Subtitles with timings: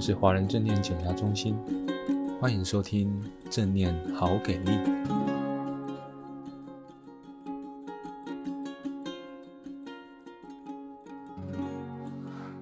[0.00, 1.54] 们是华人正念减压中心，
[2.40, 4.70] 欢迎收听正念好给力。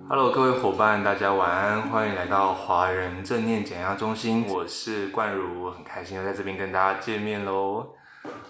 [0.08, 7.94] Hello，各位伙伴，大家晚安，欢迎来到华人正念减压中心，我是冠儒，很开心又在这边跟大家见面喽。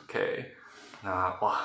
[0.09, 0.47] OK，
[1.03, 1.61] 那哇。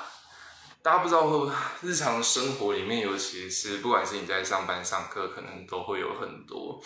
[0.82, 6.78] 大家不知道会不会日常生活里面，尤其是不管是你在上班上课，可能都会有很多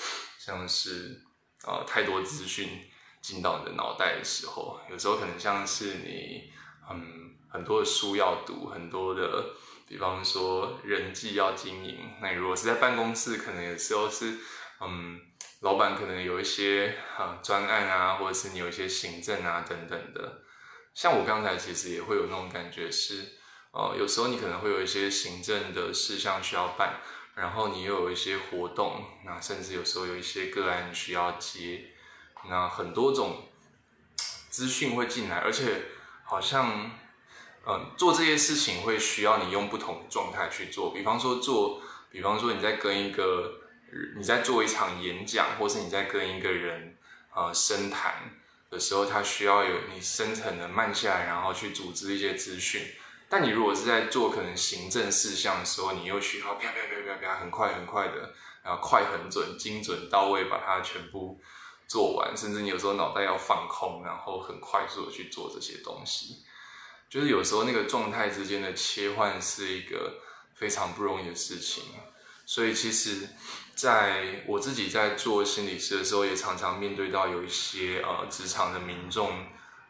[0.48, 1.20] 像是
[1.66, 2.88] 呃太多资讯
[3.20, 6.50] 进到你的脑袋的时候，有时候可能像是你
[6.90, 9.50] 嗯很多的书要读，很多的，
[9.86, 11.98] 比方说人际要经营。
[12.22, 14.38] 那你如果是在办公室，可能有时候是
[14.80, 15.20] 嗯
[15.60, 20.44] 老板可能有一些啊专案啊，或者是你有一些行政啊等等的。
[20.94, 23.36] 像我刚才其实也会有那种感觉是。
[23.70, 27.02] 呃，有时候你可能会有一些行政的事项需要办，
[27.38, 31.84] 然后你又有一些活动，那甚至有时候有一些个案需要接，
[32.48, 33.44] 那很多种
[34.50, 35.82] 资讯会进来，而且
[36.24, 36.90] 好像，
[37.64, 40.92] 嗯、做这些事情会需要你用不同的状态去做。
[40.92, 43.60] 比方说做，比方说你在跟一个，
[44.16, 46.98] 你在做一场演讲，或是你在跟一个人
[47.32, 48.34] 呃深谈
[48.68, 52.82] 的时候，他需要有你深层的慢下来，然后去组织一些资讯。
[53.28, 61.40] 但你如果是在做可能行政事项的时候，你又需要啪啪啪啪啪很快很快的，然后快很准、精准到位把它全部
[61.86, 66.44] 做完，甚至你有时候脑袋要放空，然后很快速的去做这些东西，
[67.10, 70.20] 就是有时候那个状态之间的切换是一个
[70.54, 71.84] 非常不容易的事情。
[72.46, 73.28] 所以其实，
[73.74, 79.30] 在我自己在做心理师的时候，也常常面对到有一些呃职场的民众，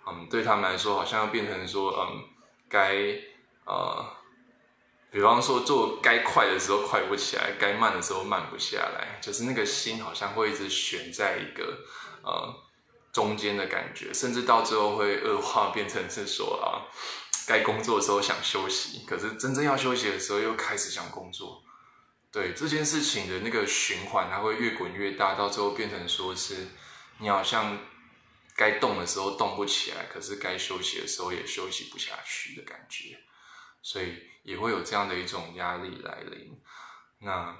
[0.09, 2.25] 嗯，对他们来说好像要变成说，嗯，
[2.69, 3.27] 该。
[3.71, 4.03] 呃，
[5.11, 11.85] 比方说做该快的时候快不起来，该慢的时候慢不下来，就是那个心好像会一直悬在一个
[12.23, 12.55] 呃
[13.13, 16.89] 中间的感觉，甚至到最后会恶化变成是说啊，
[17.47, 21.63] 该工作的时候想休息，可是真正要休息的时候又开始想工作。
[22.33, 26.69] 对，这件事情的那个循环，它会越滚越大，到最后变成说是
[27.19, 27.79] 你好像
[28.59, 33.17] 该动的时候动不起来，可是该休息的时候也休息不下去的感觉。
[33.81, 36.61] 所以也会有这样的一种压力来临。
[37.21, 37.57] 那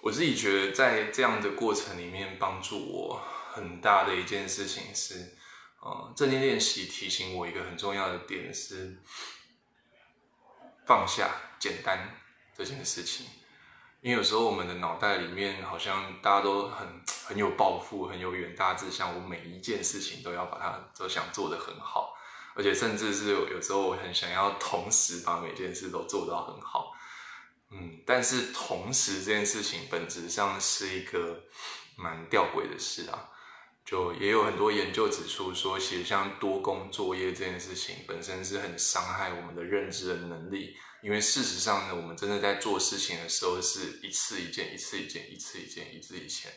[0.00, 3.22] 我自己觉得，在这样的过程里面，帮助我
[3.52, 5.36] 很大的一件事情是，
[5.80, 8.98] 呃，正念练习提醒我一个很重要的点是
[10.86, 12.18] 放下简单
[12.56, 13.26] 这件事情。
[14.00, 22.16] 因为有时候我们的脑袋里面好像大家都很很有抱负，很有远大志向，我每一件事情都要把它都想做得很好。
[22.56, 26.92] 而且甚至是有时候我很想要同时把每件事都做到很好，
[27.70, 31.44] 嗯，但是同时这件事情本质上是一个
[31.96, 33.28] 蛮吊诡的事啊。
[33.82, 46.52] 就也有很多研究指出说，其实像多工作业这件事情本身是很伤害我们的认知的能力，因为事实上呢，我们真的在做事情的时候是一次一件，一次一件，一次一件，一次一件。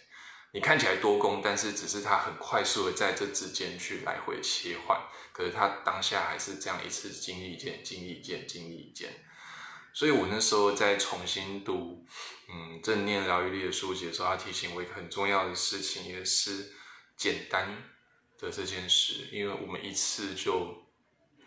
[0.53, 9.11] 你看起来多工，但是只是它很快速的在这之间去来回切换，可是它当下还是这样一次经历一件，经历一件，经历一件。
[9.93, 12.05] 所以我那时候在重新读
[12.47, 16.71] 嗯正念疗愈力的书籍的时候，他提醒我一个很重要的事情，也是
[17.17, 17.67] 简单
[18.37, 20.85] 的这件事，因为我们一次就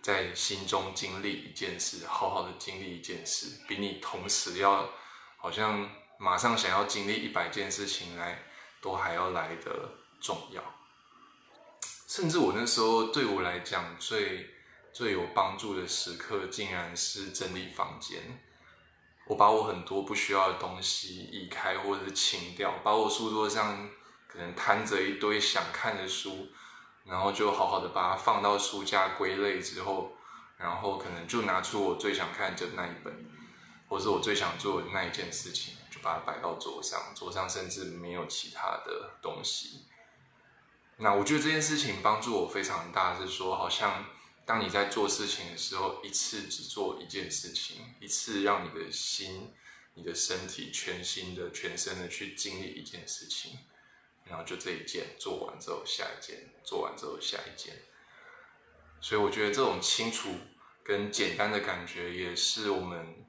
[0.03, 4.91] 在心中经历一件事，好好的经历一件事，比你同时要
[5.37, 5.89] 好像
[6.19, 8.43] 马上想要经历一百件事情来。
[8.81, 10.63] 都还要来的重要，
[12.07, 14.51] 甚至我那时候对我来讲最
[14.93, 18.43] 最有帮助的时刻，竟然是整理房间。
[19.27, 23.89] 我把我很多不需要的东西移开或者是清掉，把我书桌上
[24.29, 26.49] 可能摊着一堆想看的书，
[27.05, 30.17] 然后就好好的把它放到书架归类之后，
[30.57, 33.29] 然后可能就拿出我最想看的那一本，
[33.89, 35.75] 或是我最想做的那一件事情。
[36.03, 39.87] 把它摆到桌上，桌上甚至没有其他的东西。
[40.99, 44.07] 那我觉得这件事情帮助我非常大，是说好像
[44.45, 49.53] 当你在做事情的时候，一次只做一件事情，一次让你的心、
[49.95, 53.59] 你的身体全心的、全身的去经历一件事情，
[54.25, 57.75] 然后就这一件做完之后，下一件做完之后，下一件。
[59.01, 60.31] 所以我觉得这种清楚
[60.83, 63.27] 跟简单的感觉，也是我们。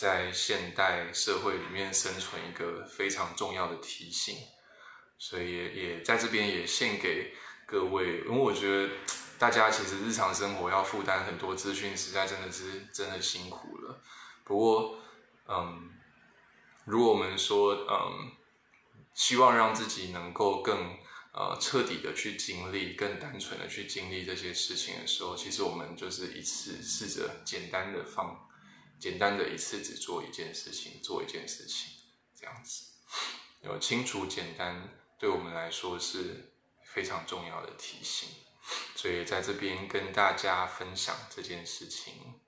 [0.00, 4.34] 在现代社会里面生存一个非常重要的提醒，
[5.18, 7.34] 所以也也在这边也献给
[7.66, 8.94] 各位，因为我觉得
[9.38, 14.02] 大家其实日常生活要负担很多资讯，实在真的是真的辛苦了。
[14.42, 14.98] 不过，
[15.46, 15.90] 嗯，
[16.86, 18.32] 如果我们说，嗯，
[19.12, 20.96] 希望让自己能够更
[21.34, 28.48] 呃彻底的去经历，更单纯的去经历这些事情的时候，其实我们就是一次试着简单的放，
[29.00, 31.90] 简单的一次只做一件事情，做一件事情，
[32.38, 32.84] 这样子，
[33.62, 34.88] 有清楚简单，
[35.18, 36.52] 对我们来说是
[36.84, 38.28] 非常重要的提醒，
[38.94, 42.40] 所以在这边跟大家分享这件事情。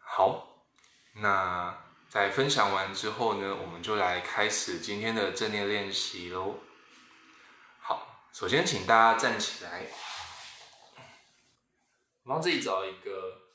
[0.00, 0.66] 好，
[1.14, 1.82] 那。
[2.08, 6.60] 在分享完之后呢，我们就来开始今天的正念练习喽。
[7.80, 9.90] 好，首先请大家站起来，
[12.24, 13.45] 帮自己找一个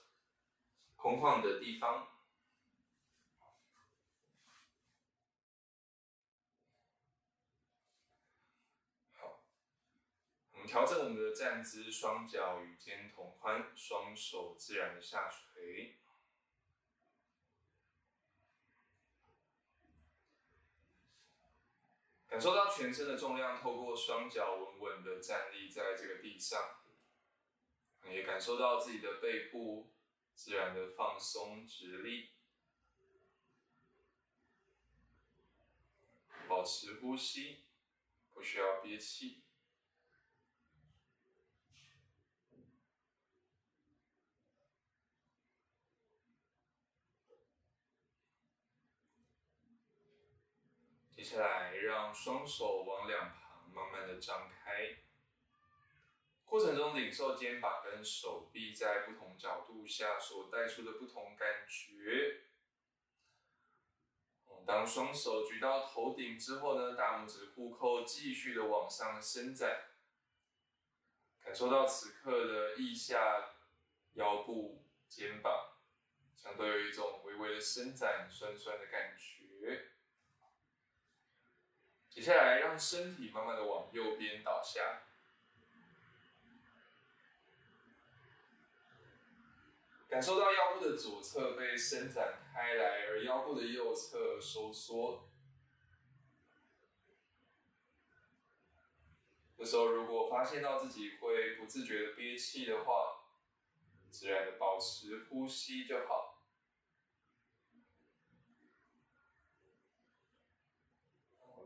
[1.01, 2.07] 空旷的地方。
[9.13, 9.41] 好，
[10.51, 15.97] 我们调整我们的站姿，双脚与肩同宽，双手自然的下垂。
[22.27, 26.79] 感受到全身的重量透过双脚稳稳的站立在这个地上，
[28.07, 29.90] 也感受到自己的背部
[30.43, 32.31] 自然的放松直立，
[36.49, 37.63] 保持呼吸，
[38.33, 39.43] 不需要憋气。
[51.11, 55.03] 接下来，让双手往两旁慢慢的张开，
[56.51, 62.41] 过程中领受肩膀跟手臂在不同角度下所带出的不同感觉。
[64.65, 69.91] 当双手举到头顶之后呢，大拇指互扣，继续的往上伸展，
[71.39, 73.53] 感受到此刻的腋下、
[74.15, 75.77] 腰部、肩膀，
[76.35, 79.87] 像都有一种微微的伸展、酸酸的感觉。
[82.09, 85.03] 接下来，让身体慢慢的往右边倒下，
[90.11, 95.29] 感受到腰部的左侧被伸展开来，而腰部的右侧收缩。
[99.57, 103.21] 这时候，如果发现到自己会不自觉的憋气的话，
[104.09, 106.43] 自然的保持呼吸就好。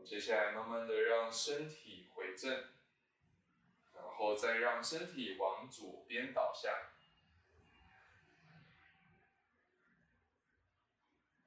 [0.04, 2.52] 接下来，慢慢的让身体回正，
[3.92, 6.92] 然后再让身体往左边倒下。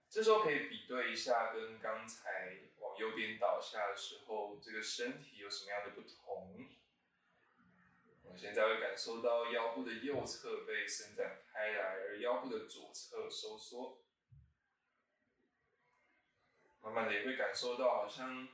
[0.10, 6.68] 这时候可以比对一下，跟刚才往右边倒下的时候，这个身体有什么样的不同？
[8.24, 14.00] 我现在会感受到腰部的右侧被伸展开来，而腰部的左侧收缩。
[16.82, 18.48] 慢慢的也会感受到，好像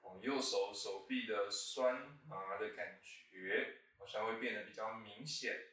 [0.00, 5.68] 往右手手臂的酸麻的感觉，好像会变得比较明显。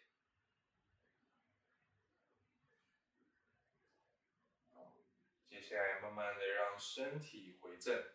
[5.47, 8.11] 接下来慢慢的让身体回正，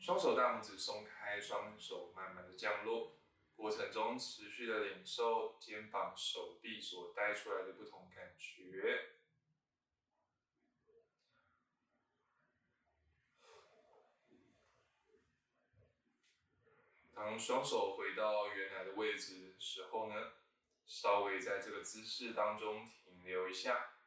[0.00, 3.20] 双手大拇指松开，双手慢慢的降落，
[3.54, 9.14] 过程中持续的领受肩膀、手臂所带出来的不同感觉。
[17.14, 20.32] 当双手回到原来的位置的时候呢，
[20.84, 23.97] 稍微在这个姿势当中停留一下，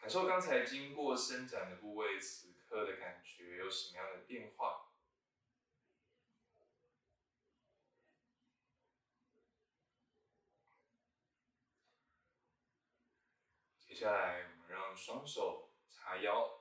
[0.00, 4.86] 感受刚才经过伸展的部位，此刻的感觉有什么样的变化？
[13.78, 16.60] 接下来，我们让双手叉腰。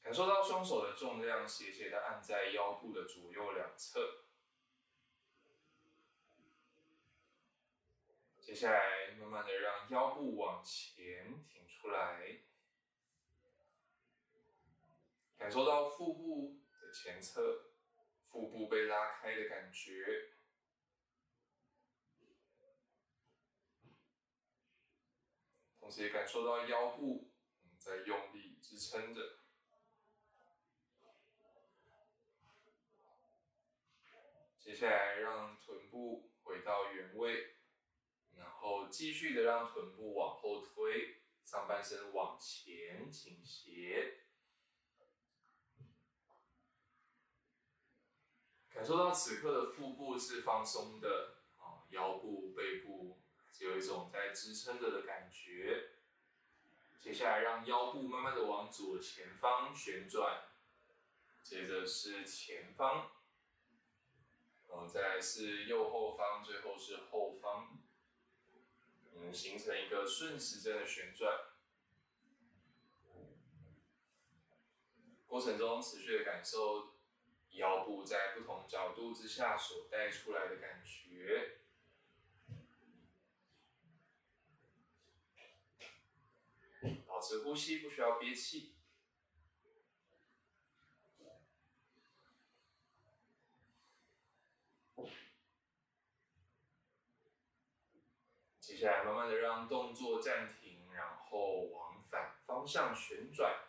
[0.00, 4.27] 感受到双手的重量斜斜的按在腰部的左右两侧。
[8.48, 12.40] 接下来，慢慢的让腰部往前挺出来，
[15.36, 17.74] 感受到腹部的前侧，
[18.30, 20.30] 腹部被拉开的感觉，
[25.78, 27.30] 同时也感受到腰部
[27.76, 29.40] 在用力支撑着。
[34.58, 37.57] 接下来，让臀部回到原位，
[38.60, 44.18] 后继续的让臀部往后推，上半身往前倾斜，
[48.70, 53.18] 感受到此刻的腹部是放松的啊，腰部、背部
[53.52, 55.90] 只有一种在支撑着的感觉。
[57.00, 60.42] 接下来让腰部慢慢的往左前方旋转，
[61.42, 63.10] 接着是前方，
[64.68, 67.78] 然后再来是右后方，最后是后方，
[69.20, 71.50] 嗯，形成一个顺时针的旋转。
[75.26, 76.94] 过程中持续的感受
[77.50, 81.58] 腰部在不同角度之下所带出来的感觉。
[87.06, 88.77] 保持呼吸，不需要憋气。
[98.68, 103.64] 接下来，慢慢的让动作暂停，然后往反方向旋转。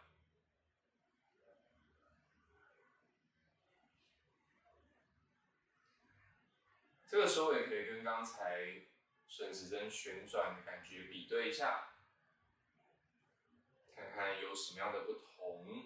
[7.08, 8.82] 这个时候也可以跟刚才
[9.26, 11.94] 顺时针旋转的感觉比对一下。
[13.96, 15.86] 看看有什么样的不同？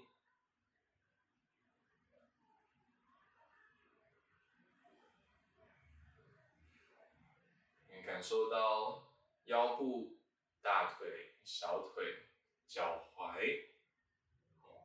[7.88, 9.03] 你感受到
[9.46, 10.18] 腰部、
[10.62, 12.30] 大腿、小腿、
[12.68, 13.70] 脚踝，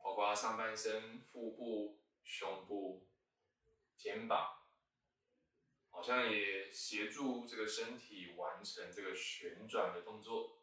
[0.03, 3.07] 包括上半身、腹部、胸部、
[3.97, 4.62] 肩膀，
[5.91, 10.55] 好像也协助这个身体完成这个旋转的动作。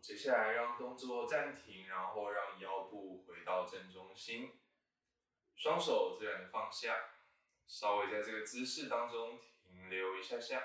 [0.00, 4.58] 接下来让动作暂停，然后让腰部回到正中心，
[5.58, 7.10] 双手自然的放下，
[7.66, 10.60] 稍微在这个姿势当中停留一下下，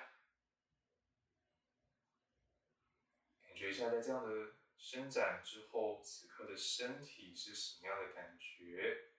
[3.42, 9.10] 感觉一下在这样的伸展之后，此刻的身体是什么样的感觉？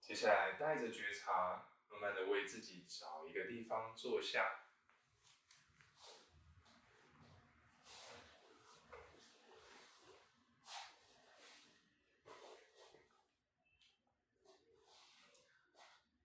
[0.00, 1.68] 接下来带着觉察。
[1.92, 4.71] 慢慢的为自己找一个地方坐下，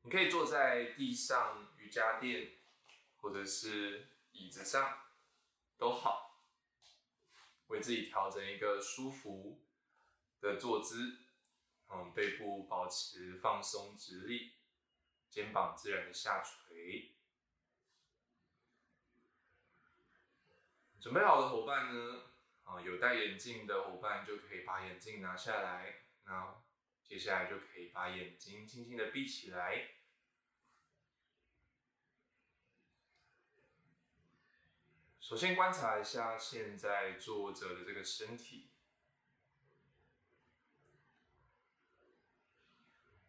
[0.07, 2.51] 你可以坐在地上、瑜伽垫，
[3.17, 4.99] 或者是椅子上，
[5.77, 6.45] 都好，
[7.67, 9.59] 为自己调整一个舒服
[10.39, 11.17] 的坐姿，
[11.89, 14.53] 嗯，背部保持放松直立。
[15.29, 17.11] 肩膀自然的下垂。
[21.01, 22.21] 准备好的伙伴呢？
[22.63, 26.03] 啊，有戴眼镜的伙伴就可以把眼镜拿下来。
[26.23, 26.63] 那
[27.03, 29.95] 接下来就可以把眼睛轻轻的闭起来。
[35.27, 38.69] 首先观察一下现在坐着的这个身体。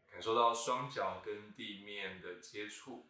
[0.08, 3.08] 感受到双脚跟地面的接触，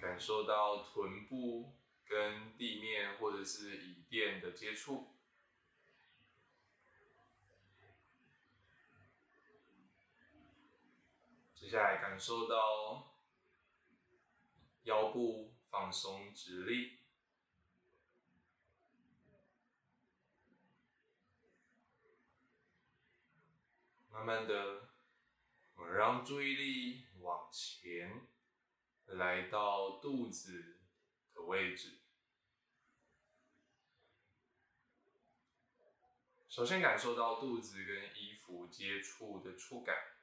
[0.00, 5.14] 感受到臀部跟地面或者是椅垫的接触，
[11.54, 13.15] 接下来感受到
[14.86, 17.00] 腰部放松直立。
[24.10, 24.88] 慢慢的，
[25.74, 28.28] 我们让注意力往前，
[29.06, 30.78] 来到肚子
[31.34, 31.98] 的位置。
[36.48, 40.15] 首先感受到肚子跟衣服接触的触感。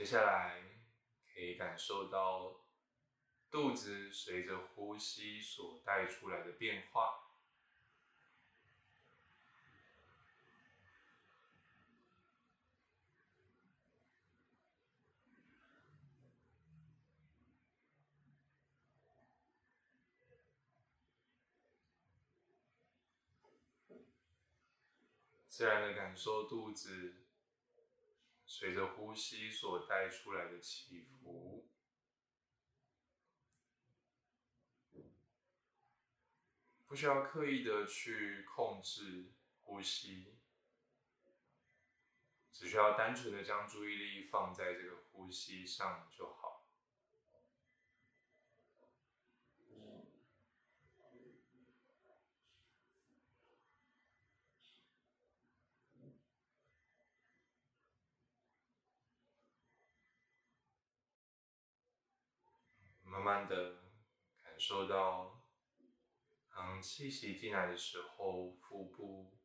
[0.00, 0.62] 接下来
[1.34, 2.64] 可以感受到
[3.50, 7.26] 肚子随着呼吸所带出来的变化。
[25.46, 27.29] 自然的感受肚子
[28.52, 31.68] 随着呼吸所带出来的起伏，
[36.88, 39.30] 不需要刻意的去控制
[39.60, 40.34] 呼吸，
[42.52, 46.59] 只需要单纯的将注意力放在这个呼吸上就好。
[63.30, 63.76] 慢的
[64.42, 65.40] 感受到，
[66.52, 69.38] 当气息进来的时候，腹部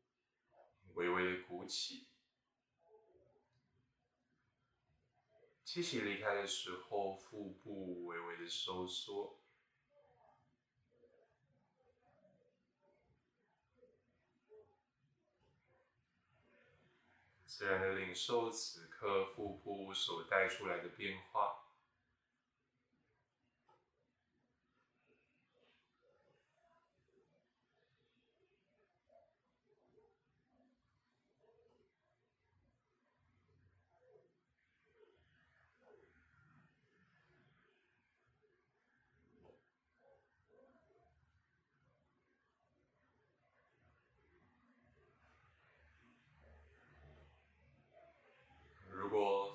[0.95, 2.07] 微微的鼓起；
[5.63, 9.39] 气息离开的时候，腹部微微的收缩。
[17.45, 21.61] 自然的领受此刻腹部所带出来的变化。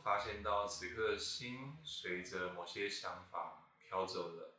[0.03, 4.55] 发现到此刻的心随着某些想法飘走了，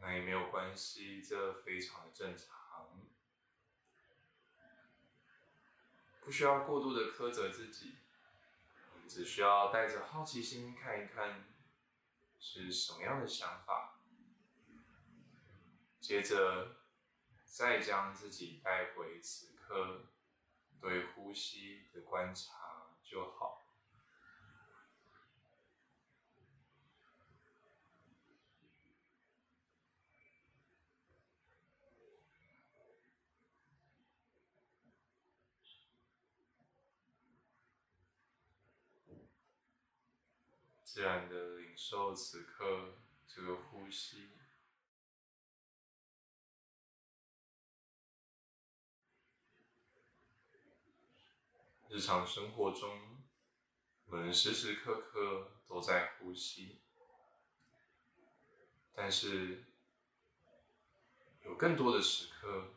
[0.00, 2.90] 那也没有关系，这非常的正常，
[6.20, 7.96] 不需要过度的苛责自己，
[9.08, 11.46] 只需要带着好奇心看一看
[12.38, 14.00] 是什么样的想法，
[16.00, 16.76] 接着
[17.44, 20.06] 再将自己带回此刻
[20.80, 23.63] 对呼吸的观察就好。
[40.94, 42.94] 自然的领受此刻
[43.26, 44.30] 这个呼吸。
[51.88, 53.24] 日常生活中，
[54.04, 56.80] 我们时时刻刻都在呼吸，
[58.92, 59.64] 但是
[61.42, 62.68] 有更多的时刻，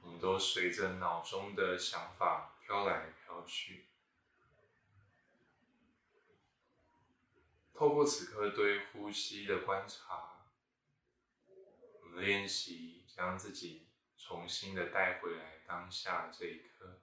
[0.00, 3.84] 我们都随着脑中的想法飘来飘去。
[7.76, 10.46] 透过此刻对呼吸的观察，
[12.00, 17.02] 我们练习将自己重新的带回来当下这一刻。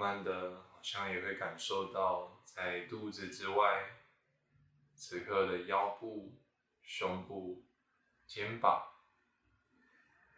[0.00, 4.00] 慢的，好像也会感受到，在肚子之外，
[4.94, 6.40] 此刻的腰部、
[6.82, 7.66] 胸部、
[8.26, 8.82] 肩膀，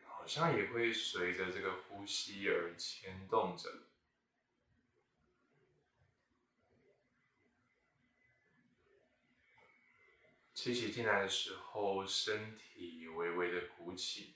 [0.05, 3.85] 好像也会随着这个呼吸而牵动着。
[10.53, 14.35] 气息进来的时候，身体微微的鼓起。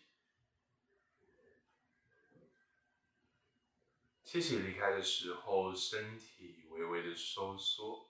[4.27, 8.06] 气息离开的时候，身体微微的收缩。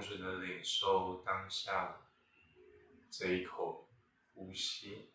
[0.00, 2.00] 单纯的领受当下
[3.10, 3.86] 这一口
[4.32, 5.10] 呼吸，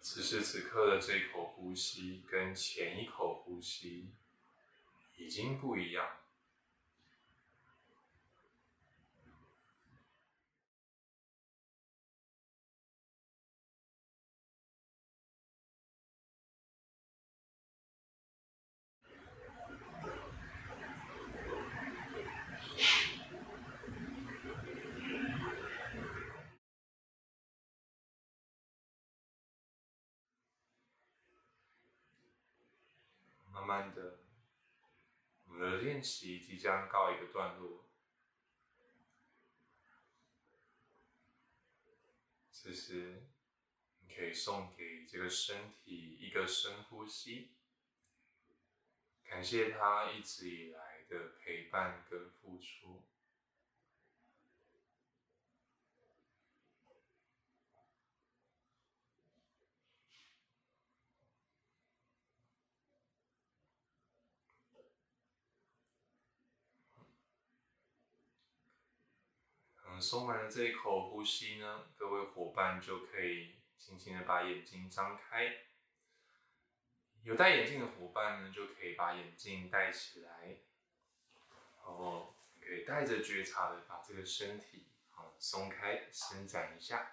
[0.00, 4.10] 此时此刻的这一口呼吸跟前一口呼吸
[5.16, 6.23] 已经不一样。
[33.74, 34.20] 慢的，
[35.46, 37.88] 我们的练习即将告一个段落。
[42.52, 43.24] 此时，
[43.98, 47.56] 你可以送给这个身体一个深呼吸，
[49.24, 53.02] 感谢他一直以来的陪伴跟付出。
[70.04, 75.50] 松完了这一口呼吸呢，各位伙伴就可以轻轻的把眼睛张开。
[77.22, 80.58] 有戴眼镜的伙伴呢，就可以把眼镜戴起来，
[81.78, 87.10] 然后可以带着觉察的把这个身体啊松开、伸展一下。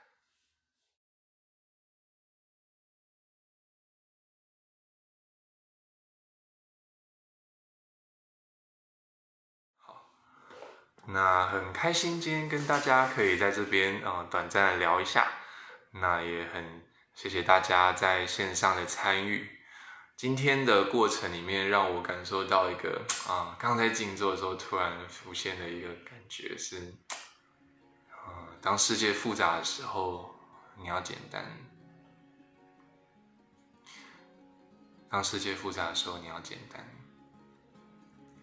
[11.07, 15.27] 那很开心今天跟大家可以在这边啊、短暂的聊一下，
[15.91, 16.83] 那也很
[17.15, 19.49] 谢谢大家在线上的参与。
[20.15, 26.93] 今天的过程里面让我感受到一个啊，刚才静坐的时候突然浮现的一个感觉是，
[28.11, 30.35] 啊，当世界复杂的时候，
[30.77, 31.43] 你要简单；
[35.09, 36.87] 当世界复杂的时候，你要简单。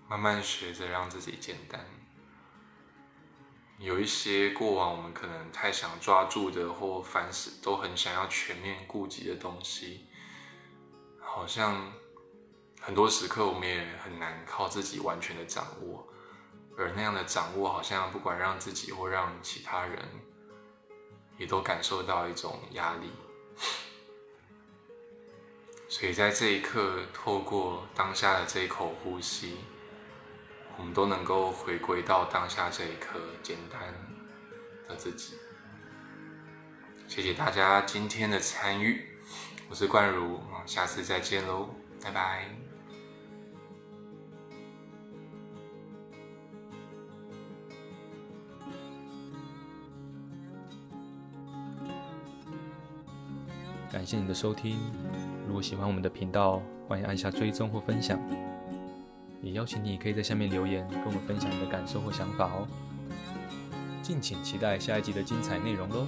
[0.09, 1.79] 慢慢学着让自己简单。
[3.79, 10.07] 有一些过往我们可能太想抓住的，或凡事都很想要全面顾及的东西，
[11.21, 11.93] 好像
[12.81, 16.09] 很多时刻我们也很难靠自己完全的掌握，
[16.77, 20.05] 而那样的掌握，好像不管让自己或让其他人，
[21.37, 23.11] 也都感受到一种压力。
[25.89, 29.59] 所以在这一刻，透过当下的这一口呼吸。
[30.79, 33.81] 我们都能够回归到当下这一刻简单
[34.89, 35.35] 的自己。
[37.09, 39.05] 谢谢大家今天的参与，
[39.69, 41.69] 我是冠如，下次再见喽，
[42.03, 42.45] 拜拜。
[53.91, 54.79] 感谢你的收听，
[55.47, 58.21] 如果喜欢我们的频道，欢迎按下追踪或分享。
[59.41, 62.67] 也邀请你可以在下面留言，跟我们分享你的感受或想法哦。
[64.03, 66.07] 敬请期待下一集的精彩内容喽。